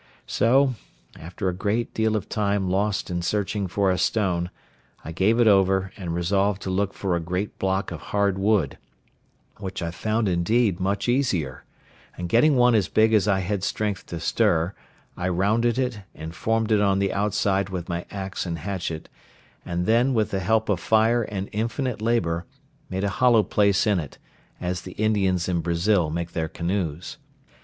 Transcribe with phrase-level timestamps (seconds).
[0.25, 0.73] So,
[1.15, 4.49] after a great deal of time lost in searching for a stone,
[5.05, 8.39] I gave it over, and resolved to look out for a great block of hard
[8.39, 8.79] wood,
[9.57, 11.65] which I found, indeed, much easier;
[12.17, 14.73] and getting one as big as I had strength to stir,
[15.15, 19.07] I rounded it, and formed it on the outside with my axe and hatchet,
[19.63, 22.47] and then with the help of fire and infinite labour,
[22.89, 24.17] made a hollow place in it,
[24.59, 27.17] as the Indians in Brazil make their canoes.